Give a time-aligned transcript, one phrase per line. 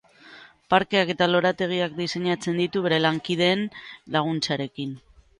[0.73, 3.61] Parkeak eta lorategiak diseinatzen ditu bere lankideen
[4.17, 4.97] laguntzarekin.